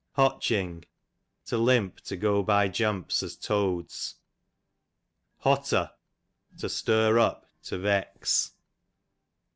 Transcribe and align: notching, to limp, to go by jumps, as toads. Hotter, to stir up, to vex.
notching, 0.17 0.83
to 1.45 1.59
limp, 1.59 1.97
to 2.01 2.17
go 2.17 2.41
by 2.41 2.67
jumps, 2.67 3.21
as 3.21 3.37
toads. 3.37 4.15
Hotter, 5.41 5.91
to 6.57 6.67
stir 6.67 7.19
up, 7.19 7.45
to 7.65 7.77
vex. 7.77 8.53